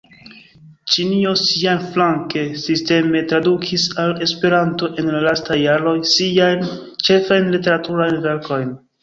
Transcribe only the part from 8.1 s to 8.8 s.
verkojn.